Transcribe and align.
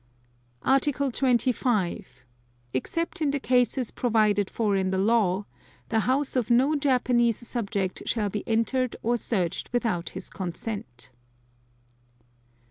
Article 0.63 1.11
25. 1.11 2.25
Except 2.73 3.21
in 3.21 3.29
the 3.29 3.39
cases 3.39 3.91
provided 3.91 4.49
for 4.49 4.75
in 4.75 4.89
the 4.89 4.97
law, 4.97 5.45
the 5.89 5.99
house 5.99 6.35
of 6.35 6.49
no 6.49 6.75
Japanese 6.75 7.47
subject 7.47 8.01
shall 8.07 8.31
be 8.31 8.43
entered 8.47 8.95
or 9.03 9.15
searched 9.15 9.69
without 9.71 10.09
his 10.17 10.31
consent. 10.31 11.11